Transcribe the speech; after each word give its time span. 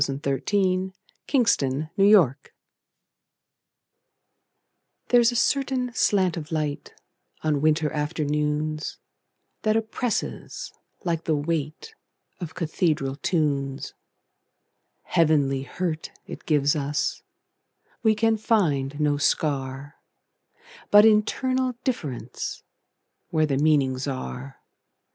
1924. 0.01 0.91
Part 1.29 1.57
Two: 1.59 1.67
Nature 1.95 2.19
LXXXII 2.19 2.49
THERE'S 5.09 5.31
a 5.31 5.35
certain 5.35 5.93
slant 5.93 6.35
of 6.37 6.51
light, 6.51 6.95
On 7.43 7.61
winter 7.61 7.93
afternoons, 7.93 8.97
That 9.61 9.77
oppresses, 9.77 10.73
like 11.05 11.25
the 11.25 11.35
weightOf 11.37 12.55
cathedral 12.55 13.15
tunes. 13.17 13.93
Heavenly 15.03 15.61
hurt 15.61 16.09
it 16.25 16.47
gives 16.47 16.75
us; 16.75 17.21
We 18.01 18.15
can 18.15 18.37
find 18.37 18.99
no 18.99 19.17
scar, 19.17 19.97
But 20.89 21.05
internal 21.05 21.73
differenceWhere 21.85 23.47
the 23.47 23.59
meanings 23.59 24.07
are. 24.07 24.59